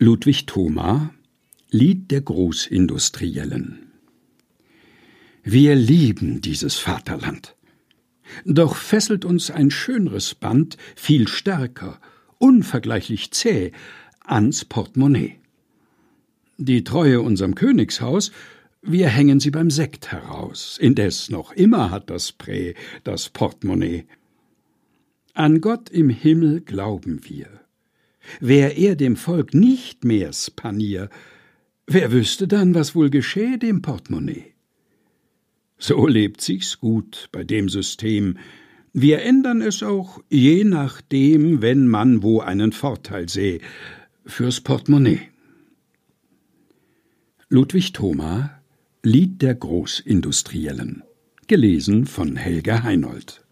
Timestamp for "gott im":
25.60-26.08